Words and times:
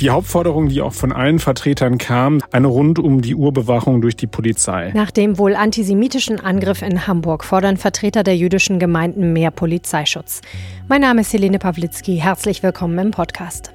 Die 0.00 0.08
Hauptforderung, 0.08 0.70
die 0.70 0.80
auch 0.80 0.94
von 0.94 1.12
allen 1.12 1.38
Vertretern 1.38 1.98
kam, 1.98 2.40
eine 2.52 2.68
rund 2.68 2.98
um 2.98 3.20
die 3.20 3.34
Urbewachung 3.34 4.00
durch 4.00 4.16
die 4.16 4.26
Polizei. 4.26 4.92
Nach 4.94 5.10
dem 5.10 5.36
wohl 5.36 5.54
antisemitischen 5.54 6.40
Angriff 6.40 6.80
in 6.80 7.06
Hamburg 7.06 7.44
fordern 7.44 7.76
Vertreter 7.76 8.22
der 8.22 8.34
jüdischen 8.34 8.78
Gemeinden 8.78 9.34
mehr 9.34 9.50
Polizeischutz. 9.50 10.40
Mein 10.88 11.02
Name 11.02 11.20
ist 11.20 11.34
Helene 11.34 11.58
Pawlitzki. 11.58 12.16
Herzlich 12.16 12.62
willkommen 12.62 12.98
im 12.98 13.10
Podcast. 13.10 13.72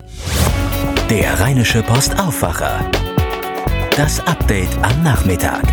Der 1.12 1.40
Rheinische 1.40 1.84
Post 1.84 2.20
Aufwacher. 2.20 2.80
Das 3.96 4.20
Update 4.26 4.76
am 4.82 5.04
Nachmittag. 5.04 5.64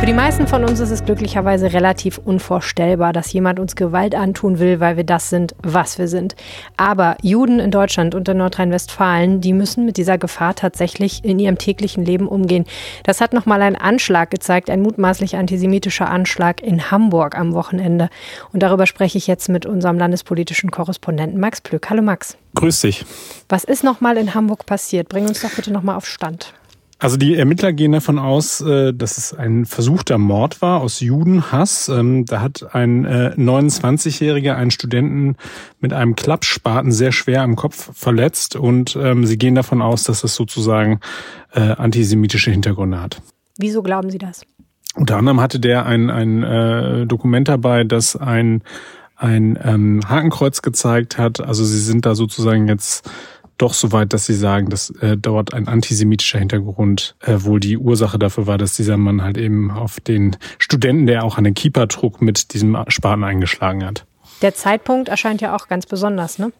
Für 0.00 0.06
die 0.06 0.14
meisten 0.14 0.46
von 0.46 0.64
uns 0.64 0.80
ist 0.80 0.90
es 0.90 1.04
glücklicherweise 1.04 1.74
relativ 1.74 2.16
unvorstellbar, 2.16 3.12
dass 3.12 3.34
jemand 3.34 3.60
uns 3.60 3.76
Gewalt 3.76 4.14
antun 4.14 4.58
will, 4.58 4.80
weil 4.80 4.96
wir 4.96 5.04
das 5.04 5.28
sind, 5.28 5.54
was 5.62 5.98
wir 5.98 6.08
sind. 6.08 6.36
Aber 6.78 7.18
Juden 7.20 7.60
in 7.60 7.70
Deutschland 7.70 8.14
und 8.14 8.26
in 8.26 8.38
Nordrhein-Westfalen, 8.38 9.42
die 9.42 9.52
müssen 9.52 9.84
mit 9.84 9.98
dieser 9.98 10.16
Gefahr 10.16 10.54
tatsächlich 10.54 11.22
in 11.22 11.38
ihrem 11.38 11.58
täglichen 11.58 12.02
Leben 12.02 12.28
umgehen. 12.28 12.64
Das 13.04 13.20
hat 13.20 13.34
nochmal 13.34 13.60
ein 13.60 13.76
Anschlag 13.76 14.30
gezeigt, 14.30 14.70
ein 14.70 14.80
mutmaßlich 14.80 15.36
antisemitischer 15.36 16.08
Anschlag 16.08 16.62
in 16.62 16.90
Hamburg 16.90 17.36
am 17.36 17.52
Wochenende. 17.52 18.08
Und 18.54 18.62
darüber 18.62 18.86
spreche 18.86 19.18
ich 19.18 19.26
jetzt 19.26 19.50
mit 19.50 19.66
unserem 19.66 19.98
landespolitischen 19.98 20.70
Korrespondenten 20.70 21.38
Max 21.38 21.60
Plück. 21.60 21.90
Hallo 21.90 22.00
Max. 22.00 22.38
Grüß 22.54 22.80
dich. 22.80 23.04
Was 23.50 23.64
ist 23.64 23.84
nochmal 23.84 24.16
in 24.16 24.32
Hamburg 24.34 24.64
passiert? 24.64 25.10
Bring 25.10 25.28
uns 25.28 25.42
doch 25.42 25.50
bitte 25.50 25.70
nochmal 25.70 25.96
auf 25.96 26.06
Stand. 26.06 26.54
Also 27.00 27.16
die 27.16 27.34
Ermittler 27.34 27.72
gehen 27.72 27.92
davon 27.92 28.18
aus, 28.18 28.60
äh, 28.60 28.92
dass 28.92 29.16
es 29.16 29.32
ein 29.32 29.64
versuchter 29.64 30.18
Mord 30.18 30.60
war 30.60 30.82
aus 30.82 31.00
Judenhass. 31.00 31.88
Ähm, 31.88 32.26
da 32.26 32.42
hat 32.42 32.74
ein 32.74 33.06
29-Jähriger 33.06 34.52
äh, 34.52 34.56
einen 34.56 34.70
Studenten 34.70 35.36
mit 35.80 35.94
einem 35.94 36.14
Klappspaten 36.14 36.92
sehr 36.92 37.12
schwer 37.12 37.40
am 37.40 37.56
Kopf 37.56 37.90
verletzt 37.98 38.54
und 38.54 38.98
ähm, 39.00 39.24
sie 39.24 39.38
gehen 39.38 39.54
davon 39.54 39.80
aus, 39.80 40.04
dass 40.04 40.24
es 40.24 40.34
sozusagen 40.34 41.00
äh, 41.54 41.60
antisemitische 41.60 42.50
Hintergründe 42.50 43.00
hat. 43.00 43.22
Wieso 43.56 43.82
glauben 43.82 44.10
Sie 44.10 44.18
das? 44.18 44.42
Unter 44.94 45.16
anderem 45.16 45.40
hatte 45.40 45.58
der 45.58 45.86
ein, 45.86 46.10
ein 46.10 47.06
Dokument 47.06 47.48
dabei, 47.48 47.84
das 47.84 48.16
ein, 48.16 48.62
ein 49.14 49.58
ähm, 49.62 50.00
Hakenkreuz 50.06 50.62
gezeigt 50.62 51.16
hat. 51.16 51.40
Also 51.40 51.64
sie 51.64 51.78
sind 51.78 52.06
da 52.06 52.16
sozusagen 52.16 52.66
jetzt 52.66 53.08
doch 53.60 53.74
so 53.74 53.92
weit, 53.92 54.12
dass 54.12 54.26
sie 54.26 54.34
sagen, 54.34 54.70
dass 54.70 54.90
äh, 55.00 55.16
dort 55.16 55.54
ein 55.54 55.68
antisemitischer 55.68 56.38
Hintergrund 56.38 57.16
äh, 57.20 57.36
wohl 57.38 57.60
die 57.60 57.76
Ursache 57.76 58.18
dafür 58.18 58.46
war, 58.46 58.58
dass 58.58 58.74
dieser 58.74 58.96
Mann 58.96 59.22
halt 59.22 59.38
eben 59.38 59.70
auf 59.70 60.00
den 60.00 60.36
Studenten, 60.58 61.06
der 61.06 61.24
auch 61.24 61.38
einen 61.38 61.54
Keeper 61.54 61.88
trug, 61.88 62.22
mit 62.22 62.54
diesem 62.54 62.76
Spaten 62.88 63.24
eingeschlagen 63.24 63.84
hat. 63.84 64.06
Der 64.42 64.54
Zeitpunkt 64.54 65.08
erscheint 65.08 65.40
ja 65.40 65.54
auch 65.54 65.68
ganz 65.68 65.86
besonders, 65.86 66.38
ne? 66.38 66.52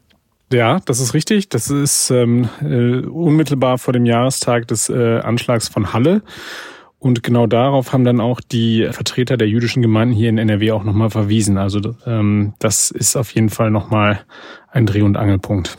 Ja, 0.52 0.80
das 0.84 1.00
ist 1.00 1.14
richtig. 1.14 1.48
Das 1.48 1.70
ist 1.70 2.10
ähm, 2.10 2.48
äh, 2.60 3.06
unmittelbar 3.06 3.78
vor 3.78 3.92
dem 3.92 4.04
Jahrestag 4.04 4.66
des 4.68 4.88
äh, 4.88 5.20
Anschlags 5.20 5.68
von 5.68 5.92
Halle. 5.92 6.22
Und 6.98 7.22
genau 7.22 7.46
darauf 7.46 7.92
haben 7.92 8.04
dann 8.04 8.20
auch 8.20 8.40
die 8.40 8.86
Vertreter 8.90 9.38
der 9.38 9.48
jüdischen 9.48 9.80
Gemeinden 9.80 10.14
hier 10.14 10.28
in 10.28 10.36
NRW 10.36 10.72
auch 10.72 10.84
nochmal 10.84 11.08
verwiesen. 11.08 11.56
Also 11.56 11.80
ähm, 12.04 12.52
das 12.58 12.90
ist 12.90 13.16
auf 13.16 13.34
jeden 13.34 13.48
Fall 13.48 13.70
nochmal 13.70 14.20
ein 14.70 14.84
Dreh- 14.84 15.02
und 15.02 15.16
Angelpunkt. 15.16 15.78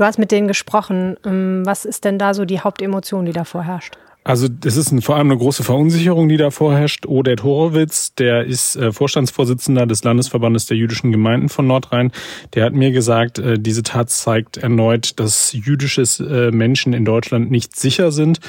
Du 0.00 0.06
hast 0.06 0.18
mit 0.18 0.32
denen 0.32 0.48
gesprochen. 0.48 1.18
Ähm, 1.26 1.60
was 1.66 1.84
ist 1.84 2.06
denn 2.06 2.18
da 2.18 2.32
so 2.32 2.46
die 2.46 2.60
Hauptemotion, 2.60 3.26
die 3.26 3.32
da 3.32 3.44
vorherrscht? 3.44 3.98
Also 4.24 4.48
das 4.48 4.78
ist 4.78 4.94
vor 5.04 5.16
allem 5.16 5.30
eine 5.30 5.36
große 5.36 5.62
Verunsicherung, 5.62 6.30
die 6.30 6.38
da 6.38 6.50
vorherrscht. 6.50 7.04
Oded 7.04 7.42
Horowitz, 7.42 8.14
der 8.14 8.46
ist 8.46 8.76
äh, 8.76 8.92
Vorstandsvorsitzender 8.92 9.84
des 9.84 10.02
Landesverbandes 10.02 10.64
der 10.64 10.78
jüdischen 10.78 11.12
Gemeinden 11.12 11.50
von 11.50 11.66
Nordrhein, 11.66 12.12
der 12.54 12.64
hat 12.64 12.72
mir 12.72 12.92
gesagt, 12.92 13.40
äh, 13.40 13.58
diese 13.58 13.82
Tat 13.82 14.08
zeigt 14.08 14.56
erneut, 14.56 15.20
dass 15.20 15.52
jüdische 15.52 16.00
äh, 16.24 16.50
Menschen 16.50 16.94
in 16.94 17.04
Deutschland 17.04 17.50
nicht 17.50 17.76
sicher 17.76 18.10
sind. 18.10 18.40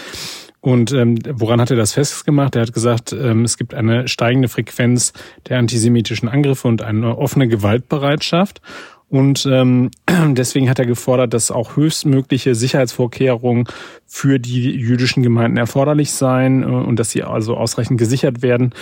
Und 0.61 0.93
ähm, 0.93 1.17
woran 1.33 1.59
hat 1.59 1.69
er 1.69 1.75
das 1.75 1.91
festgemacht? 1.91 2.55
Er 2.55 2.61
hat 2.61 2.71
gesagt, 2.71 3.11
ähm, 3.11 3.43
es 3.43 3.57
gibt 3.57 3.73
eine 3.73 4.07
steigende 4.07 4.47
Frequenz 4.47 5.11
der 5.49 5.57
antisemitischen 5.57 6.29
Angriffe 6.29 6.69
und 6.69 6.81
eine 6.81 7.17
offene 7.17 7.49
Gewaltbereitschaft. 7.49 8.61
Und 9.11 9.45
ähm, 9.45 9.91
deswegen 10.09 10.69
hat 10.69 10.79
er 10.79 10.85
gefordert, 10.85 11.33
dass 11.33 11.51
auch 11.51 11.75
höchstmögliche 11.75 12.55
Sicherheitsvorkehrungen 12.55 13.65
für 14.07 14.39
die 14.39 14.71
jüdischen 14.71 15.21
Gemeinden 15.21 15.57
erforderlich 15.57 16.13
seien 16.13 16.63
äh, 16.63 16.65
und 16.65 16.95
dass 16.97 17.11
sie 17.11 17.23
also 17.23 17.57
ausreichend 17.57 17.99
gesichert 17.99 18.41
werden. 18.41 18.73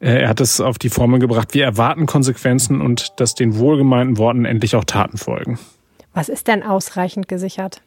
Äh, 0.00 0.22
er 0.22 0.30
hat 0.30 0.40
es 0.40 0.62
auf 0.62 0.78
die 0.78 0.88
Formel 0.88 1.20
gebracht, 1.20 1.52
wir 1.52 1.64
erwarten 1.64 2.06
Konsequenzen 2.06 2.80
und 2.80 3.20
dass 3.20 3.34
den 3.34 3.58
wohlgemeinten 3.58 4.16
Worten 4.16 4.46
endlich 4.46 4.74
auch 4.74 4.84
Taten 4.84 5.18
folgen. 5.18 5.58
Was 6.14 6.30
ist 6.30 6.48
denn 6.48 6.62
ausreichend 6.62 7.28
gesichert? 7.28 7.82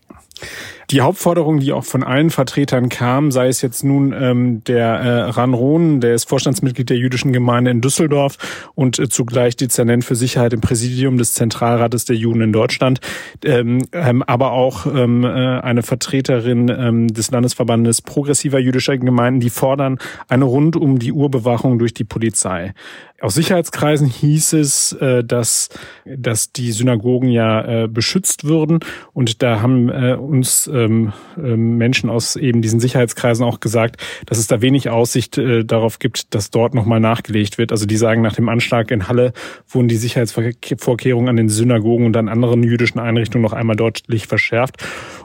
Die 0.90 1.02
Hauptforderung, 1.02 1.60
die 1.60 1.72
auch 1.72 1.86
von 1.86 2.04
allen 2.04 2.30
Vertretern 2.30 2.90
kam, 2.90 3.32
sei 3.32 3.48
es 3.48 3.62
jetzt 3.62 3.84
nun 3.84 4.14
ähm, 4.14 4.64
der 4.66 4.88
äh, 4.88 5.22
Ran 5.30 5.54
Rohn, 5.54 6.02
der 6.02 6.16
ist 6.16 6.28
Vorstandsmitglied 6.28 6.90
der 6.90 6.98
jüdischen 6.98 7.32
Gemeinde 7.32 7.72
in 7.72 7.80
Düsseldorf 7.80 8.38
und 8.76 9.00
äh, 9.00 9.08
zugleich 9.08 9.56
Dezernent 9.56 10.04
für 10.04 10.16
Sicherheit 10.16 10.52
im 10.52 10.60
Präsidium 10.60 11.18
des 11.18 11.34
Zentralrates 11.34 12.06
der 12.06 12.18
Juden 12.18 12.42
in 12.42 12.52
Deutschland, 12.52 13.00
ähm, 13.46 13.88
ähm, 13.94 14.22
aber 14.24 14.52
auch 14.52 14.86
ähm, 14.86 15.24
äh, 15.24 15.28
eine 15.28 15.84
Vertreterin 15.84 16.68
ähm, 16.70 17.08
des 17.08 17.32
Landesverbandes 17.32 18.02
progressiver 18.02 18.60
jüdischer 18.60 18.98
Gemeinden, 18.98 19.40
die 19.40 19.50
fordern 19.50 19.98
eine 20.28 20.46
rund 20.46 20.76
um 20.76 21.00
die 21.00 21.14
Urbewachung 21.14 21.80
durch 21.80 21.94
die 21.94 22.04
Polizei. 22.04 22.74
Aus 23.22 23.36
Sicherheitskreisen 23.36 24.08
hieß 24.08 24.54
es, 24.54 24.94
äh, 24.94 25.24
dass, 25.24 25.70
dass 26.06 26.52
die 26.52 26.72
Synagogen 26.72 27.30
ja 27.30 27.84
äh, 27.84 27.88
beschützt 27.88 28.46
würden. 28.46 28.80
Und 29.14 29.44
da 29.44 29.62
haben 29.62 29.90
äh, 29.90 30.01
uns 30.02 30.70
ähm, 30.74 31.14
Menschen 31.38 32.10
aus 32.10 32.36
eben 32.36 32.62
diesen 32.62 32.80
Sicherheitskreisen 32.80 33.46
auch 33.46 33.60
gesagt, 33.60 33.98
dass 34.26 34.38
es 34.38 34.48
da 34.48 34.62
wenig 34.62 34.90
Aussicht 34.90 35.38
darauf 35.38 36.00
gibt, 36.00 36.34
dass 36.34 36.52
dort 36.52 36.74
nochmal 36.74 37.00
nachgelegt 37.00 37.58
wird. 37.58 37.72
Also 37.72 37.86
die 37.86 37.98
sagen, 37.98 38.22
nach 38.22 38.36
dem 38.36 38.50
Anschlag 38.50 38.92
in 38.92 39.08
Halle 39.08 39.34
wurden 39.68 39.88
die 39.88 39.98
Sicherheitsvorkehrungen 39.98 41.30
an 41.30 41.38
den 41.38 41.50
Synagogen 41.50 42.06
und 42.06 42.18
an 42.18 42.30
anderen 42.30 42.64
jüdischen 42.64 43.00
Einrichtungen 43.00 43.44
noch 43.44 43.54
einmal 43.54 43.76
deutlich 43.76 44.28
verschärft. 44.28 44.78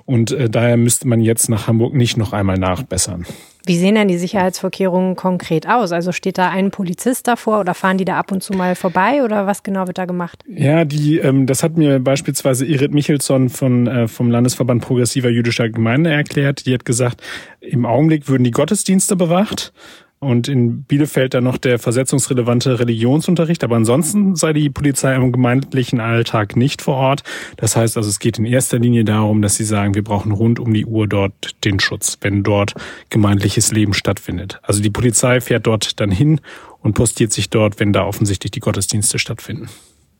Und 0.05 0.37
daher 0.51 0.77
müsste 0.77 1.09
man 1.09 1.21
jetzt 1.21 1.49
nach 1.49 1.67
Hamburg 1.67 1.95
nicht 1.95 2.17
noch 2.17 2.33
einmal 2.33 2.59
nachbessern. 2.59 3.27
Wie 3.67 3.77
sehen 3.77 3.97
denn 3.97 4.07
die 4.07 4.17
Sicherheitsvorkehrungen 4.17 5.17
konkret 5.17 5.69
aus? 5.69 5.91
Also 5.91 6.13
steht 6.13 6.39
da 6.39 6.51
ein 6.51 6.71
Polizist 6.71 7.27
davor 7.27 7.59
oder 7.59 7.75
fahren 7.75 7.99
die 7.99 8.05
da 8.05 8.17
ab 8.17 8.31
und 8.31 8.41
zu 8.41 8.53
mal 8.53 8.77
vorbei 8.77 9.25
oder 9.25 9.49
was 9.49 9.65
genau 9.65 9.89
wird 9.89 9.99
da 9.99 10.05
gemacht? 10.05 10.45
Ja, 10.47 10.85
die, 10.85 11.19
ähm, 11.19 11.47
das 11.47 11.65
hat 11.65 11.77
mir 11.77 11.99
beispielsweise 11.99 12.65
Irit 12.65 12.95
Michelsson 12.95 13.49
von, 13.49 13.89
äh, 13.89 14.07
vom 14.07 14.31
Landesverband 14.31 14.83
Progressiver 14.83 15.31
Jüdischer 15.31 15.69
Gemeinde 15.69 16.11
erklärt. 16.11 16.67
Die 16.67 16.75
hat 16.75 16.85
gesagt, 16.85 17.21
im 17.61 17.87
Augenblick 17.87 18.29
würden 18.29 18.45
die 18.45 18.53
Gottesdienste 18.53 19.17
bewacht 19.17 19.73
und 20.19 20.49
in 20.49 20.83
Bielefeld 20.85 21.35
dann 21.35 21.45
noch 21.45 21.59
der 21.59 21.79
versetzungsrelevante 21.79 22.79
Religionsunterricht. 22.79 23.63
Aber 23.65 23.77
ansonsten 23.77 24.35
sei 24.35 24.53
die 24.53 24.71
Polizei 24.71 25.15
im 25.15 25.31
gemeindlichen 25.31 26.01
Alltag 26.01 26.57
nicht 26.57 26.83
vor 26.83 26.97
Ort. 26.97 27.23
Das 27.57 27.77
heißt 27.77 27.97
also, 27.97 28.09
es 28.09 28.19
geht 28.19 28.39
in 28.39 28.47
erster 28.47 28.79
Linie 28.79 29.05
darum, 29.05 29.43
dass 29.43 29.57
sie 29.57 29.65
sagen, 29.65 29.95
wir 29.95 30.03
brauchen 30.03 30.33
rund 30.33 30.59
um 30.59 30.73
die 30.73 30.87
Uhr 30.87 31.07
dort 31.07 31.65
den 31.65 31.81
Schutz, 31.81 32.19
wenn 32.23 32.43
dort 32.43 32.75
gemeindliches 33.11 33.73
Leben 33.73 33.93
stattfindet. 33.93 34.59
Also 34.63 34.83
die 34.83 34.91
Polizei 34.91 35.41
fährt 35.41 35.67
dort 35.67 36.01
dann 36.01 36.11
hin 36.11 36.41
und 36.81 36.95
postiert 36.95 37.33
sich 37.33 37.51
dort, 37.51 37.79
wenn 37.79 37.93
da 37.93 38.05
offensichtlich 38.05 38.53
die 38.53 38.61
Gottesdienste 38.61 39.19
stattfinden. 39.19 39.69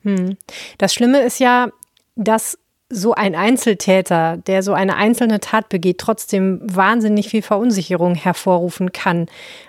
Hm. 0.03 0.37
Das 0.77 0.93
Schlimme 0.93 1.21
ist 1.21 1.39
ja, 1.39 1.69
dass 2.15 2.57
so 2.89 3.13
ein 3.13 3.35
Einzeltäter, 3.35 4.37
der 4.37 4.63
so 4.63 4.73
eine 4.73 4.95
einzelne 4.95 5.41
Tat 5.41 5.67
begeht, 5.67 5.97
trotzdem 5.97 6.61
wahnsinnig 6.63 7.27
viel 7.27 7.41
Verunsicherung 7.41 8.15
hervorrufen 8.15 8.93
kann. 8.93 9.25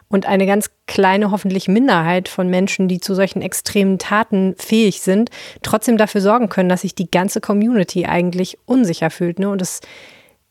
Und 0.08 0.26
eine 0.26 0.46
ganz 0.46 0.70
kleine, 0.86 1.32
hoffentlich 1.32 1.66
Minderheit 1.66 2.28
von 2.28 2.48
Menschen, 2.48 2.86
die 2.86 3.00
zu 3.00 3.14
solchen 3.14 3.42
extremen 3.42 3.98
Taten 3.98 4.54
fähig 4.56 5.00
sind, 5.00 5.30
trotzdem 5.62 5.98
dafür 5.98 6.20
sorgen 6.20 6.48
können, 6.48 6.68
dass 6.68 6.82
sich 6.82 6.94
die 6.94 7.10
ganze 7.10 7.40
Community 7.40 8.06
eigentlich 8.06 8.58
unsicher 8.66 9.10
fühlt. 9.10 9.40
Ne? 9.40 9.48
Und 9.48 9.60
es 9.62 9.80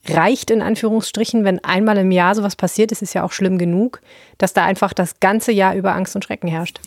reicht 0.09 0.51
in 0.51 0.61
Anführungsstrichen, 0.61 1.43
wenn 1.43 1.63
einmal 1.63 1.97
im 1.97 2.11
Jahr 2.11 2.35
sowas 2.35 2.55
passiert, 2.55 2.91
es 2.91 3.01
ist 3.01 3.13
ja 3.13 3.23
auch 3.23 3.31
schlimm 3.31 3.57
genug, 3.57 4.01
dass 4.37 4.53
da 4.53 4.63
einfach 4.63 4.93
das 4.93 5.19
ganze 5.19 5.51
Jahr 5.51 5.75
über 5.75 5.95
Angst 5.95 6.15
und 6.15 6.23
Schrecken 6.23 6.47
herrscht. 6.47 6.79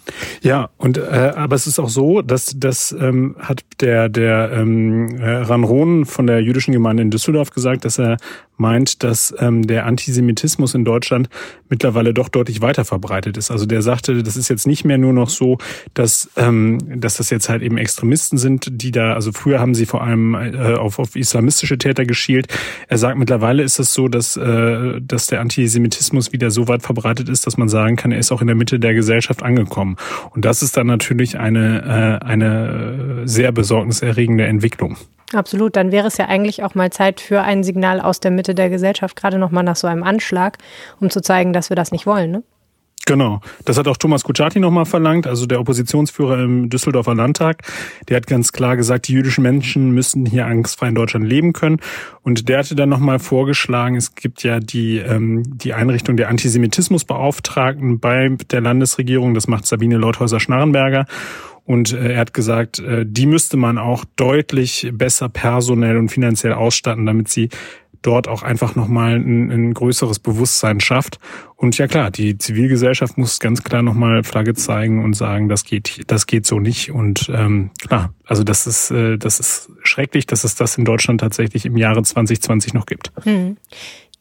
Ja, 0.42 0.70
und 0.76 0.98
äh, 0.98 1.32
aber 1.34 1.56
es 1.56 1.66
ist 1.66 1.78
auch 1.78 1.88
so, 1.88 2.22
dass 2.22 2.54
das 2.56 2.92
ähm, 2.92 3.36
hat 3.38 3.62
der 3.80 4.08
der 4.08 4.52
ähm, 4.52 5.18
äh, 5.20 5.30
Ranron 5.30 6.06
von 6.06 6.26
der 6.26 6.40
jüdischen 6.40 6.72
Gemeinde 6.72 7.02
in 7.02 7.10
Düsseldorf 7.10 7.50
gesagt, 7.50 7.84
dass 7.84 7.98
er 7.98 8.18
meint, 8.60 9.02
dass 9.02 9.34
ähm, 9.38 9.66
der 9.66 9.86
Antisemitismus 9.86 10.74
in 10.74 10.84
Deutschland 10.84 11.28
mittlerweile 11.68 12.14
doch 12.14 12.28
deutlich 12.28 12.60
weiter 12.60 12.84
verbreitet 12.84 13.36
ist. 13.36 13.50
Also 13.50 13.66
der 13.66 13.82
sagte, 13.82 14.22
das 14.22 14.36
ist 14.36 14.48
jetzt 14.48 14.66
nicht 14.66 14.84
mehr 14.84 14.98
nur 14.98 15.12
noch 15.12 15.30
so, 15.30 15.58
dass, 15.94 16.30
ähm, 16.36 16.78
dass 17.00 17.16
das 17.16 17.30
jetzt 17.30 17.48
halt 17.48 17.62
eben 17.62 17.78
Extremisten 17.78 18.38
sind, 18.38 18.68
die 18.70 18.90
da, 18.90 19.14
also 19.14 19.32
früher 19.32 19.58
haben 19.58 19.74
sie 19.74 19.86
vor 19.86 20.02
allem 20.02 20.34
äh, 20.34 20.74
auf, 20.74 20.98
auf 20.98 21.16
islamistische 21.16 21.78
Täter 21.78 22.04
geschielt. 22.04 22.46
Er 22.88 22.98
sagt, 22.98 23.09
mittlerweile 23.14 23.62
ist 23.62 23.78
es 23.78 23.92
so, 23.92 24.08
dass, 24.08 24.36
äh, 24.36 25.00
dass 25.00 25.26
der 25.26 25.40
Antisemitismus 25.40 26.32
wieder 26.32 26.50
so 26.50 26.68
weit 26.68 26.82
verbreitet 26.82 27.28
ist, 27.28 27.46
dass 27.46 27.56
man 27.56 27.68
sagen 27.68 27.96
kann, 27.96 28.12
er 28.12 28.18
ist 28.18 28.32
auch 28.32 28.40
in 28.40 28.46
der 28.46 28.56
Mitte 28.56 28.78
der 28.78 28.94
Gesellschaft 28.94 29.42
angekommen. 29.42 29.96
Und 30.34 30.44
das 30.44 30.62
ist 30.62 30.76
dann 30.76 30.86
natürlich 30.86 31.38
eine, 31.38 32.20
äh, 32.22 32.24
eine 32.24 33.22
sehr 33.24 33.52
besorgniserregende 33.52 34.46
Entwicklung. 34.46 34.96
Absolut, 35.32 35.76
dann 35.76 35.92
wäre 35.92 36.08
es 36.08 36.16
ja 36.16 36.26
eigentlich 36.26 36.64
auch 36.64 36.74
mal 36.74 36.90
Zeit 36.90 37.20
für 37.20 37.42
ein 37.42 37.62
Signal 37.62 38.00
aus 38.00 38.18
der 38.18 38.32
Mitte 38.32 38.54
der 38.54 38.68
Gesellschaft, 38.68 39.14
gerade 39.14 39.38
nochmal 39.38 39.62
nach 39.62 39.76
so 39.76 39.86
einem 39.86 40.02
Anschlag, 40.02 40.58
um 41.00 41.08
zu 41.08 41.20
zeigen, 41.20 41.52
dass 41.52 41.70
wir 41.70 41.76
das 41.76 41.92
nicht 41.92 42.06
wollen. 42.06 42.32
Ne? 42.32 42.42
Genau, 43.06 43.40
das 43.64 43.78
hat 43.78 43.88
auch 43.88 43.96
Thomas 43.96 44.24
Kutschaty 44.24 44.60
nochmal 44.60 44.84
verlangt, 44.84 45.26
also 45.26 45.46
der 45.46 45.58
Oppositionsführer 45.60 46.42
im 46.44 46.68
Düsseldorfer 46.68 47.14
Landtag. 47.14 47.62
Der 48.08 48.16
hat 48.16 48.26
ganz 48.26 48.52
klar 48.52 48.76
gesagt, 48.76 49.08
die 49.08 49.14
jüdischen 49.14 49.42
Menschen 49.42 49.90
müssen 49.92 50.26
hier 50.26 50.46
angstfrei 50.46 50.88
in 50.88 50.94
Deutschland 50.94 51.26
leben 51.26 51.52
können. 51.52 51.80
Und 52.22 52.48
der 52.48 52.58
hatte 52.58 52.76
dann 52.76 52.90
nochmal 52.90 53.18
vorgeschlagen, 53.18 53.96
es 53.96 54.14
gibt 54.14 54.42
ja 54.42 54.60
die, 54.60 54.98
ähm, 54.98 55.42
die 55.46 55.72
Einrichtung 55.72 56.16
der 56.16 56.28
Antisemitismusbeauftragten 56.28 58.00
bei 58.00 58.36
der 58.50 58.60
Landesregierung, 58.60 59.34
das 59.34 59.48
macht 59.48 59.66
Sabine 59.66 59.96
Leuthäuser-Schnarrenberger. 59.96 61.06
Und 61.64 61.92
äh, 61.92 62.12
er 62.12 62.18
hat 62.18 62.34
gesagt, 62.34 62.80
äh, 62.80 63.04
die 63.06 63.26
müsste 63.26 63.56
man 63.56 63.78
auch 63.78 64.04
deutlich 64.16 64.90
besser 64.92 65.28
personell 65.28 65.96
und 65.96 66.10
finanziell 66.10 66.52
ausstatten, 66.52 67.06
damit 67.06 67.28
sie 67.28 67.48
dort 68.02 68.28
auch 68.28 68.42
einfach 68.42 68.74
nochmal 68.74 69.16
ein, 69.16 69.50
ein 69.50 69.74
größeres 69.74 70.18
Bewusstsein 70.18 70.80
schafft. 70.80 71.18
Und 71.56 71.76
ja 71.76 71.86
klar, 71.86 72.10
die 72.10 72.38
Zivilgesellschaft 72.38 73.18
muss 73.18 73.38
ganz 73.38 73.62
klar 73.62 73.82
nochmal 73.82 74.24
Flagge 74.24 74.54
zeigen 74.54 75.04
und 75.04 75.14
sagen, 75.14 75.48
das 75.48 75.64
geht, 75.64 76.02
das 76.06 76.26
geht 76.26 76.46
so 76.46 76.58
nicht. 76.58 76.90
Und 76.90 77.30
ähm, 77.34 77.70
klar, 77.86 78.14
also 78.24 78.44
das 78.44 78.66
ist, 78.66 78.90
äh, 78.90 79.18
das 79.18 79.40
ist 79.40 79.70
schrecklich, 79.82 80.26
dass 80.26 80.44
es 80.44 80.54
das 80.54 80.78
in 80.78 80.84
Deutschland 80.84 81.20
tatsächlich 81.20 81.66
im 81.66 81.76
Jahre 81.76 82.02
2020 82.02 82.74
noch 82.74 82.86
gibt. 82.86 83.12
Hm. 83.24 83.56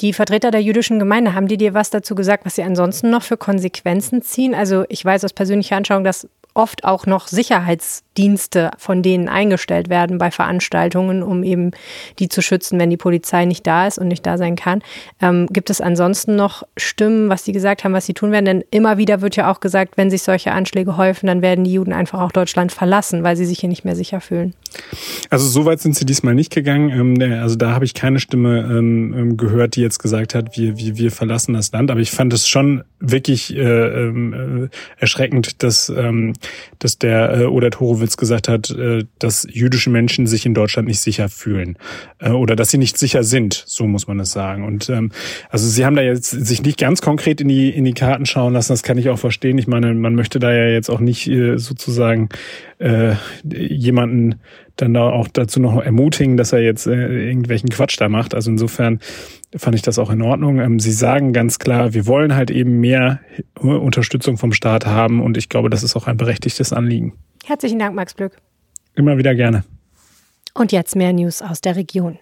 Die 0.01 0.13
Vertreter 0.13 0.49
der 0.49 0.61
jüdischen 0.61 0.97
Gemeinde, 0.97 1.33
haben 1.33 1.47
die 1.47 1.57
dir 1.57 1.73
was 1.73 1.89
dazu 1.89 2.15
gesagt, 2.15 2.45
was 2.45 2.55
sie 2.55 2.63
ansonsten 2.63 3.09
noch 3.09 3.23
für 3.23 3.35
Konsequenzen 3.35 4.21
ziehen? 4.21 4.55
Also 4.55 4.85
ich 4.87 5.03
weiß 5.03 5.25
aus 5.25 5.33
persönlicher 5.33 5.75
Anschauung, 5.75 6.05
dass 6.05 6.29
oft 6.53 6.83
auch 6.83 7.05
noch 7.05 7.27
Sicherheitsdienste 7.27 8.71
von 8.77 9.01
denen 9.01 9.29
eingestellt 9.29 9.89
werden 9.89 10.17
bei 10.17 10.31
Veranstaltungen, 10.31 11.23
um 11.23 11.43
eben 11.43 11.71
die 12.19 12.27
zu 12.29 12.41
schützen, 12.41 12.79
wenn 12.79 12.89
die 12.89 12.97
Polizei 12.97 13.45
nicht 13.45 13.65
da 13.65 13.87
ist 13.87 13.97
und 13.97 14.07
nicht 14.07 14.25
da 14.25 14.37
sein 14.37 14.55
kann. 14.55 14.81
Ähm, 15.21 15.47
gibt 15.51 15.69
es 15.69 15.79
ansonsten 15.79 16.35
noch 16.35 16.63
Stimmen, 16.77 17.29
was 17.29 17.45
sie 17.45 17.51
gesagt 17.51 17.83
haben, 17.83 17.93
was 17.93 18.05
sie 18.05 18.13
tun 18.13 18.31
werden? 18.31 18.45
Denn 18.45 18.63
immer 18.71 18.97
wieder 18.97 19.21
wird 19.21 19.35
ja 19.35 19.51
auch 19.51 19.59
gesagt, 19.59 19.97
wenn 19.97 20.09
sich 20.09 20.23
solche 20.23 20.51
Anschläge 20.51 20.97
häufen, 20.97 21.27
dann 21.27 21.41
werden 21.41 21.63
die 21.63 21.73
Juden 21.73 21.93
einfach 21.93 22.19
auch 22.19 22.31
Deutschland 22.31 22.71
verlassen, 22.71 23.23
weil 23.23 23.35
sie 23.35 23.45
sich 23.45 23.59
hier 23.59 23.69
nicht 23.69 23.85
mehr 23.85 23.95
sicher 23.95 24.19
fühlen. 24.19 24.53
Also 25.29 25.47
so 25.47 25.65
weit 25.65 25.79
sind 25.79 25.95
sie 25.95 26.05
diesmal 26.05 26.35
nicht 26.35 26.53
gegangen. 26.53 26.89
Ähm, 26.89 27.39
also 27.41 27.55
da 27.55 27.71
habe 27.71 27.85
ich 27.85 27.93
keine 27.93 28.19
Stimme 28.19 28.59
ähm, 28.59 29.13
ähm, 29.13 29.37
gehört, 29.37 29.75
die 29.75 29.81
jetzt 29.81 29.99
gesagt 29.99 30.35
hat, 30.35 30.57
wir, 30.57 30.77
wir, 30.77 30.97
wir 30.97 31.11
verlassen 31.11 31.53
das 31.53 31.71
Land. 31.71 31.91
Aber 31.91 31.99
ich 31.99 32.11
fand 32.11 32.33
es 32.33 32.47
schon 32.47 32.83
wirklich 32.99 33.55
äh, 33.55 33.59
äh, 33.61 34.69
erschreckend, 34.97 35.63
dass 35.63 35.91
dass 36.79 36.97
der 36.97 37.41
äh, 37.41 37.45
Oded 37.45 37.79
Horowitz 37.79 38.17
gesagt 38.17 38.47
hat, 38.47 38.69
äh, 38.71 39.05
dass 39.19 39.47
jüdische 39.49 39.89
Menschen 39.89 40.27
sich 40.27 40.45
in 40.45 40.53
Deutschland 40.53 40.87
nicht 40.87 41.01
sicher 41.01 41.29
fühlen 41.29 41.77
äh, 42.19 42.31
oder 42.31 42.55
dass 42.55 42.71
sie 42.71 42.77
nicht 42.77 42.97
sicher 42.97 43.23
sind, 43.23 43.63
so 43.65 43.87
muss 43.87 44.07
man 44.07 44.19
es 44.19 44.31
sagen. 44.31 44.63
Und 44.63 44.89
ähm, 44.89 45.11
also 45.49 45.67
sie 45.67 45.85
haben 45.85 45.95
da 45.95 46.01
jetzt 46.01 46.29
sich 46.29 46.61
nicht 46.61 46.79
ganz 46.79 47.01
konkret 47.01 47.41
in 47.41 47.47
die 47.47 47.69
in 47.69 47.85
die 47.85 47.93
Karten 47.93 48.25
schauen 48.25 48.53
lassen. 48.53 48.73
Das 48.73 48.83
kann 48.83 48.97
ich 48.97 49.09
auch 49.09 49.19
verstehen. 49.19 49.57
Ich 49.57 49.67
meine, 49.67 49.93
man 49.93 50.15
möchte 50.15 50.39
da 50.39 50.53
ja 50.53 50.67
jetzt 50.67 50.89
auch 50.89 50.99
nicht 50.99 51.27
äh, 51.27 51.57
sozusagen 51.57 52.29
äh, 52.79 53.13
jemanden 53.43 54.35
dann 54.77 54.93
da 54.93 55.09
auch 55.09 55.27
dazu 55.27 55.59
noch 55.59 55.81
ermutigen, 55.81 56.37
dass 56.37 56.53
er 56.53 56.61
jetzt 56.61 56.87
äh, 56.87 57.27
irgendwelchen 57.27 57.69
Quatsch 57.69 57.99
da 57.99 58.09
macht. 58.09 58.33
Also 58.33 58.49
insofern 58.49 58.99
fand 59.55 59.75
ich 59.75 59.81
das 59.81 59.97
auch 59.99 60.09
in 60.09 60.21
Ordnung. 60.21 60.59
Ähm, 60.59 60.79
Sie 60.79 60.91
sagen 60.91 61.33
ganz 61.33 61.59
klar, 61.59 61.93
wir 61.93 62.05
wollen 62.05 62.35
halt 62.35 62.51
eben 62.51 62.79
mehr 62.79 63.19
Unterstützung 63.59 64.37
vom 64.37 64.53
Staat 64.53 64.85
haben 64.85 65.21
und 65.21 65.37
ich 65.37 65.49
glaube, 65.49 65.69
das 65.69 65.83
ist 65.83 65.95
auch 65.95 66.07
ein 66.07 66.17
berechtigtes 66.17 66.73
Anliegen. 66.73 67.13
Herzlichen 67.45 67.79
Dank, 67.79 67.95
Max 67.95 68.15
Glück. 68.15 68.37
Immer 68.95 69.17
wieder 69.17 69.33
gerne. 69.33 69.63
Und 70.53 70.71
jetzt 70.71 70.95
mehr 70.95 71.13
News 71.13 71.41
aus 71.41 71.61
der 71.61 71.75
Region. 71.75 72.19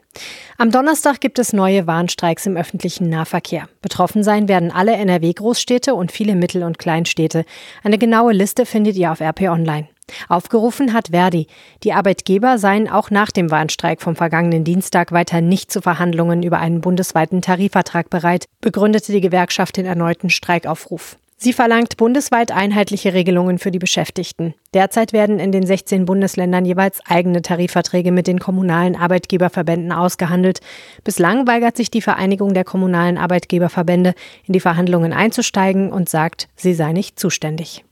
Am 0.57 0.69
Donnerstag 0.69 1.21
gibt 1.21 1.39
es 1.39 1.53
neue 1.53 1.87
Warnstreiks 1.87 2.45
im 2.45 2.57
öffentlichen 2.57 3.09
Nahverkehr. 3.09 3.67
Betroffen 3.81 4.21
sein 4.21 4.47
werden 4.47 4.71
alle 4.71 4.93
NRW-Großstädte 4.93 5.95
und 5.95 6.11
viele 6.11 6.35
Mittel- 6.35 6.63
und 6.63 6.77
Kleinstädte. 6.77 7.45
Eine 7.83 7.97
genaue 7.97 8.33
Liste 8.33 8.65
findet 8.65 8.95
ihr 8.95 9.11
auf 9.11 9.21
RP 9.21 9.43
Online. 9.43 9.87
Aufgerufen 10.29 10.93
hat 10.93 11.09
Verdi. 11.09 11.47
Die 11.83 11.93
Arbeitgeber 11.93 12.57
seien 12.57 12.89
auch 12.89 13.09
nach 13.09 13.31
dem 13.31 13.51
Warnstreik 13.51 14.01
vom 14.01 14.15
vergangenen 14.15 14.63
Dienstag 14.63 15.11
weiter 15.11 15.41
nicht 15.41 15.71
zu 15.71 15.81
Verhandlungen 15.81 16.43
über 16.43 16.59
einen 16.59 16.81
bundesweiten 16.81 17.41
Tarifvertrag 17.41 18.09
bereit, 18.09 18.45
begründete 18.61 19.11
die 19.11 19.21
Gewerkschaft 19.21 19.77
den 19.77 19.85
erneuten 19.85 20.29
Streikaufruf. 20.29 21.17
Sie 21.39 21.53
verlangt 21.53 21.97
bundesweit 21.97 22.51
einheitliche 22.51 23.13
Regelungen 23.13 23.59
für 23.59 23.69
die 23.69 23.77
Beschäftigten. 23.77 24.55
Derzeit 24.73 25.13
werden 25.13 25.39
in 25.39 25.53
den 25.53 25.65
16 25.65 26.05
Bundesländern 26.05 26.65
jeweils 26.65 26.99
eigene 27.05 27.41
Tarifverträge 27.41 28.11
mit 28.11 28.27
den 28.27 28.37
kommunalen 28.37 28.97
Arbeitgeberverbänden 28.97 29.93
ausgehandelt. 29.93 30.59
Bislang 31.05 31.47
weigert 31.47 31.77
sich 31.77 31.89
die 31.89 32.01
Vereinigung 32.01 32.53
der 32.53 32.65
kommunalen 32.65 33.17
Arbeitgeberverbände, 33.17 34.13
in 34.45 34.51
die 34.51 34.59
Verhandlungen 34.59 35.13
einzusteigen 35.13 35.93
und 35.93 36.09
sagt, 36.09 36.49
sie 36.57 36.73
sei 36.73 36.91
nicht 36.91 37.17
zuständig. 37.17 37.85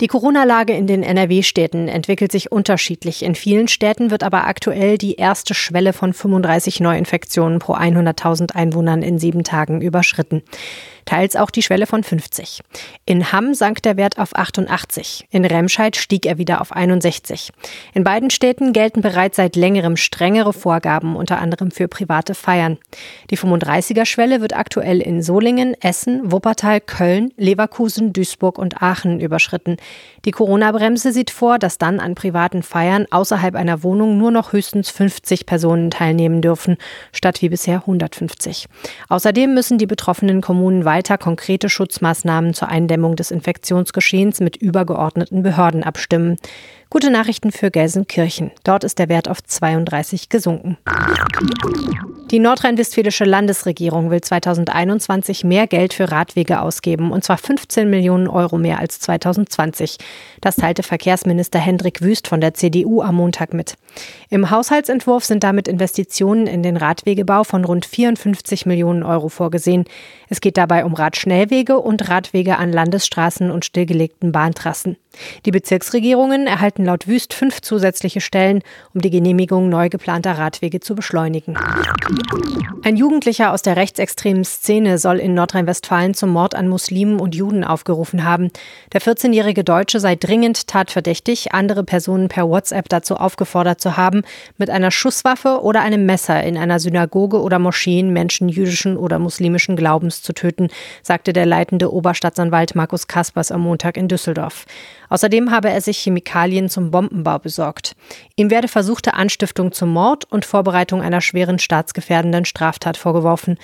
Die 0.00 0.08
Corona-Lage 0.08 0.72
in 0.72 0.88
den 0.88 1.04
NRW-Städten 1.04 1.86
entwickelt 1.86 2.32
sich 2.32 2.50
unterschiedlich. 2.50 3.22
In 3.22 3.36
vielen 3.36 3.68
Städten 3.68 4.10
wird 4.10 4.24
aber 4.24 4.48
aktuell 4.48 4.98
die 4.98 5.14
erste 5.14 5.54
Schwelle 5.54 5.92
von 5.92 6.12
35 6.12 6.80
Neuinfektionen 6.80 7.60
pro 7.60 7.74
100.000 7.74 8.56
Einwohnern 8.56 9.02
in 9.02 9.18
sieben 9.18 9.44
Tagen 9.44 9.80
überschritten 9.80 10.42
teils 11.10 11.34
auch 11.34 11.50
die 11.50 11.62
Schwelle 11.62 11.86
von 11.86 12.04
50. 12.04 12.60
In 13.04 13.32
Hamm 13.32 13.54
sank 13.54 13.82
der 13.82 13.96
Wert 13.96 14.18
auf 14.18 14.36
88, 14.36 15.19
in 15.30 15.44
Remscheid 15.44 15.96
stieg 15.96 16.26
er 16.26 16.38
wieder 16.38 16.60
auf 16.60 16.72
61. 16.72 17.52
In 17.94 18.04
beiden 18.04 18.30
Städten 18.30 18.72
gelten 18.72 19.00
bereits 19.02 19.36
seit 19.36 19.56
längerem 19.56 19.96
strengere 19.96 20.52
Vorgaben, 20.52 21.16
unter 21.16 21.38
anderem 21.38 21.70
für 21.70 21.88
private 21.88 22.34
Feiern. 22.34 22.78
Die 23.30 23.38
35er-Schwelle 23.38 24.40
wird 24.40 24.56
aktuell 24.56 25.00
in 25.00 25.22
Solingen, 25.22 25.74
Essen, 25.80 26.32
Wuppertal, 26.32 26.80
Köln, 26.80 27.32
Leverkusen, 27.36 28.12
Duisburg 28.12 28.58
und 28.58 28.82
Aachen 28.82 29.20
überschritten. 29.20 29.76
Die 30.24 30.30
Corona-Bremse 30.30 31.12
sieht 31.12 31.30
vor, 31.30 31.58
dass 31.58 31.78
dann 31.78 32.00
an 32.00 32.14
privaten 32.14 32.62
Feiern 32.62 33.06
außerhalb 33.10 33.54
einer 33.54 33.82
Wohnung 33.82 34.18
nur 34.18 34.30
noch 34.30 34.52
höchstens 34.52 34.90
50 34.90 35.46
Personen 35.46 35.90
teilnehmen 35.90 36.42
dürfen, 36.42 36.76
statt 37.12 37.42
wie 37.42 37.48
bisher 37.48 37.76
150. 37.76 38.66
Außerdem 39.08 39.54
müssen 39.54 39.78
die 39.78 39.86
betroffenen 39.86 40.40
Kommunen 40.40 40.84
weiter 40.84 41.18
konkrete 41.18 41.68
Schutzmaßnahmen 41.68 42.54
zur 42.54 42.68
Eindämmung 42.68 43.16
des 43.16 43.30
Infektionsgeschehens 43.30 44.40
mit 44.40 44.56
übergeordneten 44.56 45.09
Behörden 45.30 45.82
abstimmen. 45.82 46.36
Gute 46.92 47.12
Nachrichten 47.12 47.52
für 47.52 47.70
Gelsenkirchen. 47.70 48.50
Dort 48.64 48.82
ist 48.82 48.98
der 48.98 49.08
Wert 49.08 49.28
auf 49.28 49.40
32 49.40 50.28
gesunken. 50.28 50.76
Die 52.32 52.40
nordrhein-westfälische 52.40 53.24
Landesregierung 53.24 54.10
will 54.10 54.20
2021 54.20 55.44
mehr 55.44 55.68
Geld 55.68 55.94
für 55.94 56.10
Radwege 56.10 56.60
ausgeben, 56.60 57.12
und 57.12 57.22
zwar 57.24 57.38
15 57.38 57.88
Millionen 57.88 58.26
Euro 58.26 58.58
mehr 58.58 58.80
als 58.80 58.98
2020. 59.00 59.98
Das 60.40 60.56
teilte 60.56 60.82
Verkehrsminister 60.82 61.60
Hendrik 61.60 62.02
Wüst 62.02 62.26
von 62.26 62.40
der 62.40 62.54
CDU 62.54 63.02
am 63.02 63.16
Montag 63.16 63.54
mit. 63.54 63.74
Im 64.28 64.50
Haushaltsentwurf 64.50 65.24
sind 65.24 65.44
damit 65.44 65.68
Investitionen 65.68 66.48
in 66.48 66.64
den 66.64 66.76
Radwegebau 66.76 67.44
von 67.44 67.64
rund 67.64 67.86
54 67.86 68.66
Millionen 68.66 69.04
Euro 69.04 69.28
vorgesehen. 69.28 69.84
Es 70.28 70.40
geht 70.40 70.56
dabei 70.56 70.84
um 70.84 70.94
Radschnellwege 70.94 71.78
und 71.78 72.08
Radwege 72.08 72.58
an 72.58 72.72
Landesstraßen 72.72 73.50
und 73.50 73.64
stillgelegten 73.64 74.32
Bahntrassen. 74.32 74.96
Die 75.44 75.50
Bezirksregierungen 75.50 76.46
erhalten 76.46 76.84
laut 76.84 77.08
Wüst 77.08 77.34
fünf 77.34 77.60
zusätzliche 77.60 78.20
Stellen, 78.20 78.62
um 78.94 79.00
die 79.00 79.10
Genehmigung 79.10 79.68
neu 79.68 79.88
geplanter 79.88 80.38
Radwege 80.38 80.80
zu 80.80 80.94
beschleunigen. 80.94 81.56
Ein 82.82 82.96
Jugendlicher 82.96 83.52
aus 83.52 83.62
der 83.62 83.76
rechtsextremen 83.76 84.44
Szene 84.44 84.98
soll 84.98 85.18
in 85.18 85.34
Nordrhein-Westfalen 85.34 86.14
zum 86.14 86.30
Mord 86.30 86.54
an 86.54 86.68
Muslimen 86.68 87.20
und 87.20 87.34
Juden 87.34 87.64
aufgerufen 87.64 88.24
haben. 88.24 88.50
Der 88.92 89.00
14-jährige 89.00 89.64
Deutsche 89.64 90.00
sei 90.00 90.16
dringend 90.16 90.66
tatverdächtig, 90.66 91.52
andere 91.52 91.84
Personen 91.84 92.28
per 92.28 92.48
WhatsApp 92.48 92.88
dazu 92.88 93.16
aufgefordert 93.16 93.80
zu 93.80 93.96
haben, 93.96 94.22
mit 94.56 94.70
einer 94.70 94.90
Schusswaffe 94.90 95.62
oder 95.62 95.82
einem 95.82 96.06
Messer 96.06 96.42
in 96.42 96.56
einer 96.56 96.80
Synagoge 96.80 97.40
oder 97.40 97.58
Moscheen 97.58 98.12
Menschen 98.12 98.48
jüdischen 98.48 98.96
oder 98.96 99.18
muslimischen 99.18 99.76
Glaubens 99.76 100.22
zu 100.22 100.32
töten, 100.32 100.68
sagte 101.02 101.32
der 101.32 101.46
leitende 101.46 101.92
Oberstaatsanwalt 101.92 102.74
Markus 102.74 103.06
Kaspers 103.06 103.52
am 103.52 103.60
Montag 103.62 103.96
in 103.96 104.08
Düsseldorf. 104.08 104.66
Außerdem 105.10 105.50
habe 105.50 105.68
er 105.68 105.80
sich 105.82 105.98
Chemikalien 105.98 106.70
zum 106.70 106.90
Bombenbau 106.90 107.38
besorgt. 107.38 107.94
Ihm 108.36 108.50
werde 108.50 108.68
versuchte 108.68 109.14
Anstiftung 109.14 109.72
zum 109.72 109.90
Mord 109.90 110.24
und 110.30 110.46
Vorbereitung 110.46 111.02
einer 111.02 111.20
schweren 111.20 111.58
staatsgefährdenden 111.58 112.46
Straftat 112.46 112.96
vorgeworfen. 112.96 113.58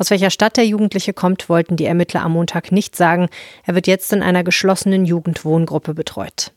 Aus 0.00 0.08
welcher 0.08 0.30
Stadt 0.30 0.56
der 0.56 0.64
Jugendliche 0.64 1.12
kommt, 1.12 1.50
wollten 1.50 1.76
die 1.76 1.84
Ermittler 1.84 2.22
am 2.22 2.32
Montag 2.32 2.72
nicht 2.72 2.96
sagen. 2.96 3.28
Er 3.66 3.74
wird 3.74 3.86
jetzt 3.86 4.14
in 4.14 4.22
einer 4.22 4.42
geschlossenen 4.42 5.04
Jugendwohngruppe 5.04 5.92
betreut. 5.92 6.52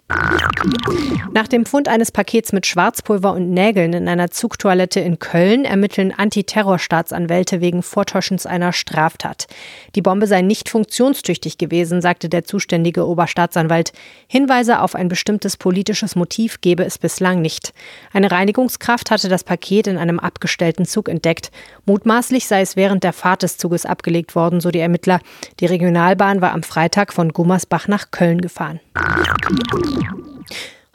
Nach 1.34 1.48
dem 1.50 1.66
Fund 1.66 1.90
eines 1.90 2.12
Pakets 2.12 2.54
mit 2.54 2.66
Schwarzpulver 2.66 3.34
und 3.34 3.50
Nägeln 3.50 3.92
in 3.92 4.08
einer 4.08 4.32
Zugtoilette 4.32 5.02
in 5.02 5.20
Köln 5.20 5.66
ermitteln 5.66 6.14
Antiterrorstaatsanwälte 6.16 7.60
wegen 7.60 7.84
Vortäuschens 7.84 8.46
einer 8.46 8.72
Straftat. 8.72 9.48
Die 9.96 10.02
Bombe 10.02 10.28
sei 10.28 10.42
nicht 10.42 10.70
funktionstüchtig 10.70 11.58
gewesen, 11.58 12.02
sagte 12.02 12.30
der 12.30 12.46
zuständige 12.46 13.06
Oberstaatsanwalt. 13.06 13.92
Hinweise 14.28 14.80
auf 14.80 14.96
ein 14.96 15.10
bestimmtes 15.10 15.58
politisches 15.58 16.16
Motiv 16.16 16.62
gebe 16.62 16.86
es 16.86 16.98
bislang 16.98 17.42
nicht. 17.42 17.74
Eine 18.14 18.32
Reinigungskraft 18.32 19.12
hatte 19.12 19.28
das 19.28 19.44
Paket 19.44 19.88
in 19.88 19.98
einem 19.98 20.20
abgestellten 20.20 20.86
Zug 20.86 21.10
entdeckt. 21.10 21.52
Mutmaßlich 21.86 22.48
sei 22.48 22.62
es 22.62 22.78
während 22.78 23.04
der 23.04 23.14
Fahrt 23.14 23.33
des 23.42 23.58
Zuges 23.58 23.86
abgelegt 23.86 24.36
worden, 24.36 24.62
so 24.62 24.72
die 24.72 24.80
Ermittler. 24.80 25.20
Die 25.60 25.66
Regionalbahn 25.66 26.42
war 26.42 26.54
am 26.54 26.64
Freitag 26.64 27.14
von 27.14 27.30
Gummersbach 27.30 27.88
nach 27.88 28.12
Köln 28.12 28.42
gefahren. 28.42 28.80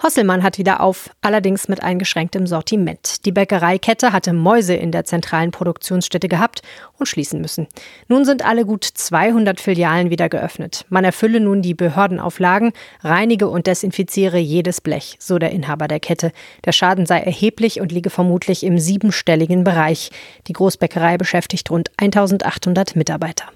Hosselmann 0.01 0.45
hat 0.45 0.59
wieder 0.59 0.81
auf, 0.81 1.11
allerdings 1.23 1.67
mit 1.67 1.83
eingeschränktem 1.83 2.47
Sortiment. 2.47 3.27
Die 3.27 3.33
Bäckereikette 3.33 4.13
hatte 4.13 4.33
Mäuse 4.33 4.75
in 4.75 4.93
der 4.93 5.05
zentralen 5.05 5.51
Produktionsstätte 5.51 6.29
gehabt 6.29 6.63
und 6.99 7.07
schließen 7.07 7.41
müssen. 7.41 7.67
Nun 8.07 8.25
sind 8.25 8.45
alle 8.45 8.65
gut 8.65 8.85
200 8.85 9.61
Filialen 9.61 10.11
wieder 10.11 10.29
geöffnet. 10.29 10.87
Man 10.89 11.05
erfülle 11.05 11.41
nun 11.41 11.63
die 11.63 11.75
Behördenauflagen, 11.75 12.75
reinige 13.01 13.49
und 13.49 13.67
desinfiziere 13.67 14.39
jedes 14.39 14.81
Blech, 14.81 15.17
so 15.19 15.41
der 15.41 15.51
Inhaber 15.51 15.89
der 15.89 15.99
Kette. 15.99 16.31
Der 16.65 16.71
Schaden 16.71 17.05
sei 17.05 17.19
erheblich 17.19 17.81
und 17.81 17.91
liege 17.91 18.11
vermutlich 18.11 18.63
im 18.63 18.79
siebenstelligen 18.79 19.65
Bereich. 19.65 20.11
Die 20.47 20.53
Großbäckerei 20.53 21.19
beschäftigt 21.19 21.73
rund 21.73 21.91
1800 21.97 22.95
Mitarbeiter. 22.95 23.47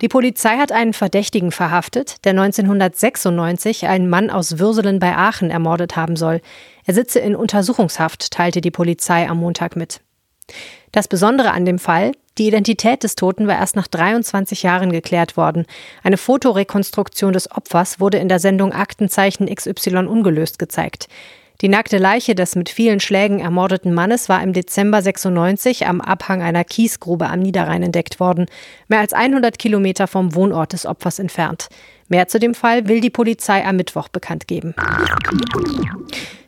Die 0.00 0.08
Polizei 0.08 0.56
hat 0.56 0.72
einen 0.72 0.94
Verdächtigen 0.94 1.50
verhaftet, 1.50 2.24
der 2.24 2.30
1996 2.30 3.86
einen 3.86 4.08
Mann 4.08 4.30
aus 4.30 4.58
Würsel 4.58 4.77
Urselen 4.78 5.00
bei 5.00 5.16
Aachen 5.16 5.50
ermordet 5.50 5.96
haben 5.96 6.14
soll. 6.14 6.40
Er 6.86 6.94
sitze 6.94 7.18
in 7.18 7.34
Untersuchungshaft, 7.34 8.30
teilte 8.30 8.60
die 8.60 8.70
Polizei 8.70 9.28
am 9.28 9.38
Montag 9.38 9.74
mit. 9.74 10.00
Das 10.92 11.08
Besondere 11.08 11.50
an 11.50 11.64
dem 11.64 11.80
Fall, 11.80 12.12
die 12.38 12.46
Identität 12.46 13.02
des 13.02 13.16
Toten 13.16 13.48
war 13.48 13.56
erst 13.56 13.74
nach 13.74 13.88
23 13.88 14.62
Jahren 14.62 14.92
geklärt 14.92 15.36
worden. 15.36 15.66
Eine 16.04 16.16
Fotorekonstruktion 16.16 17.32
des 17.32 17.50
Opfers 17.50 17.98
wurde 17.98 18.18
in 18.18 18.28
der 18.28 18.38
Sendung 18.38 18.72
Aktenzeichen 18.72 19.52
XY 19.52 20.06
ungelöst 20.06 20.60
gezeigt. 20.60 21.08
Die 21.60 21.68
nackte 21.68 21.98
Leiche 21.98 22.36
des 22.36 22.54
mit 22.54 22.68
vielen 22.68 23.00
Schlägen 23.00 23.40
ermordeten 23.40 23.92
Mannes 23.92 24.28
war 24.28 24.40
im 24.44 24.52
Dezember 24.52 25.02
96 25.02 25.88
am 25.88 26.00
Abhang 26.00 26.40
einer 26.40 26.62
Kiesgrube 26.62 27.26
am 27.26 27.40
Niederrhein 27.40 27.82
entdeckt 27.82 28.20
worden, 28.20 28.46
mehr 28.86 29.00
als 29.00 29.12
100 29.12 29.58
Kilometer 29.58 30.06
vom 30.06 30.36
Wohnort 30.36 30.72
des 30.72 30.86
Opfers 30.86 31.18
entfernt. 31.18 31.68
Mehr 32.08 32.28
zu 32.28 32.38
dem 32.38 32.54
Fall 32.54 32.88
will 32.88 33.00
die 33.00 33.10
Polizei 33.10 33.64
am 33.64 33.76
Mittwoch 33.76 34.08
bekannt 34.08 34.48
geben. 34.48 34.74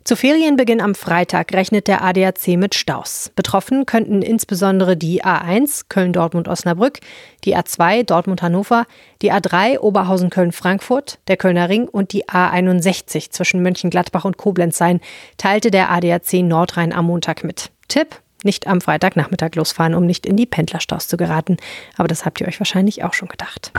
Zu 0.03 0.17
Ferienbeginn 0.17 0.81
am 0.81 0.95
Freitag 0.95 1.53
rechnet 1.53 1.87
der 1.87 2.03
ADAC 2.03 2.57
mit 2.57 2.75
Staus. 2.75 3.31
Betroffen 3.37 3.87
könnten 3.87 4.23
insbesondere 4.23 4.97
die 4.97 5.23
A1 5.23 5.85
Köln-Dortmund-Osnabrück, 5.89 6.99
die 7.45 7.57
A2 7.57 8.05
Dortmund-Hannover, 8.05 8.87
die 9.23 9.33
A3 9.33 9.79
Oberhausen-Köln-Frankfurt, 9.79 11.19
der 11.29 11.37
Kölner 11.37 11.69
Ring 11.69 11.87
und 11.87 12.13
die 12.13 12.25
A61 12.25 13.31
zwischen 13.31 13.63
Mönchengladbach 13.63 14.25
und 14.25 14.39
Koblenz 14.39 14.79
sein, 14.79 15.01
teilte 15.37 15.71
der 15.71 15.91
ADAC 15.91 16.43
Nordrhein 16.43 16.93
am 16.93 17.05
Montag 17.05 17.45
mit. 17.45 17.71
Tipp: 17.87 18.21
nicht 18.45 18.67
am 18.67 18.81
Freitagnachmittag 18.81 19.55
losfahren, 19.55 19.95
um 19.95 20.07
nicht 20.07 20.27
in 20.27 20.37
die 20.37 20.47
Pendlerstaus 20.47 21.09
zu 21.09 21.17
geraten. 21.17 21.57
Aber 21.97 22.09
das 22.09 22.25
habt 22.25 22.41
ihr 22.41 22.49
euch 22.49 22.61
wahrscheinlich 22.61 23.05
auch 23.05 23.15
schon 23.15 23.29
gedacht. 23.29 23.73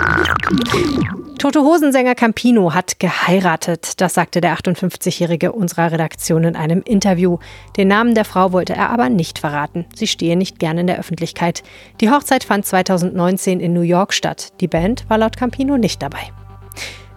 Tote 1.38 1.62
Hosensänger 1.62 2.16
Campino 2.16 2.74
hat 2.74 3.00
geheiratet. 3.00 4.00
Das 4.02 4.14
sagte 4.14 4.42
der 4.42 4.56
58-Jährige 4.56 5.52
unserer 5.52 5.92
Redaktion 5.92 6.44
in 6.44 6.56
einem 6.56 6.82
Interview. 6.84 7.38
Den 7.78 7.88
Namen 7.88 8.16
der 8.16 8.26
Frau 8.26 8.52
wollte 8.52 8.74
er 8.74 8.90
aber 8.90 9.10
nicht 9.10 9.40
verraten. 9.40 9.86
Sie 9.96 10.08
stehe 10.08 10.38
nicht 10.38 10.60
gerne 10.60 10.82
in 10.82 10.88
der 10.88 11.00
Öffentlichkeit. 11.00 11.64
Die 12.00 12.10
Hochzeit 12.10 12.44
fand 12.44 12.66
2019 12.66 13.60
in 13.60 13.74
New 13.74 13.82
York 13.82 14.14
statt. 14.14 14.54
Die 14.62 14.68
Band 14.68 15.06
war 15.10 15.18
laut 15.18 15.38
Campino 15.38 15.78
nicht 15.78 16.02
dabei. 16.02 16.32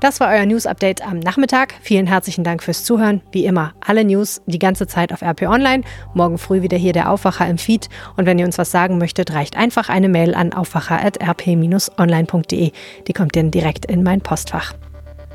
Das 0.05 0.21
war 0.21 0.29
euer 0.29 0.45
News 0.45 0.67
Update 0.67 1.01
am 1.01 1.19
Nachmittag. 1.19 1.77
Vielen 1.81 2.07
herzlichen 2.07 2.45
Dank 2.45 2.63
fürs 2.63 2.85
Zuhören. 2.85 3.23
Wie 3.33 3.47
immer, 3.47 3.73
alle 3.81 4.05
News 4.05 4.43
die 4.45 4.59
ganze 4.59 4.87
Zeit 4.87 5.15
auf 5.15 5.23
RP 5.23 5.49
Online. 5.49 5.83
Morgen 6.13 6.37
früh 6.37 6.61
wieder 6.61 6.77
hier 6.77 6.93
der 6.93 7.11
Aufwacher 7.11 7.49
im 7.49 7.57
Feed. 7.57 7.89
Und 8.15 8.27
wenn 8.27 8.39
ihr 8.39 8.45
uns 8.45 8.59
was 8.59 8.71
sagen 8.71 8.99
möchtet, 8.99 9.33
reicht 9.33 9.57
einfach 9.57 9.89
eine 9.89 10.11
Mail 10.11 10.35
an 10.35 10.53
aufwacher.rp-online.de. 10.53 12.73
Die 13.07 13.13
kommt 13.15 13.35
dann 13.35 13.51
direkt 13.51 13.87
in 13.87 14.03
mein 14.03 14.21
Postfach. 14.21 14.75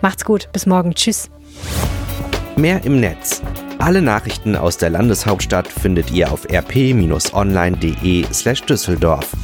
Macht's 0.03 0.23
gut, 0.23 0.49
bis 0.53 0.67
morgen. 0.67 0.93
Tschüss. 0.93 1.31
Mehr 2.55 2.85
im 2.85 2.99
Netz. 2.99 3.41
Alle 3.79 4.03
Nachrichten 4.03 4.55
aus 4.55 4.77
der 4.77 4.91
Landeshauptstadt 4.91 5.67
findet 5.67 6.11
ihr 6.11 6.31
auf 6.31 6.47
rp-online.de/düsseldorf. 6.47 9.35